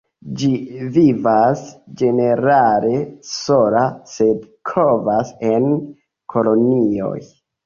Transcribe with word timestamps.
Ĝi 0.41 0.47
vivas 0.93 1.59
ĝenerale 1.99 2.93
sola, 3.33 3.85
sed 4.15 4.41
kovas 4.71 5.31
en 5.53 5.69
kolonioj. 6.37 7.17